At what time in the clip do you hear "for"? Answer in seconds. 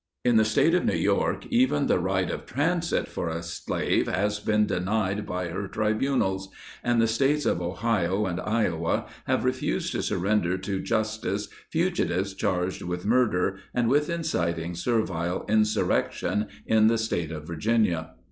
3.07-3.29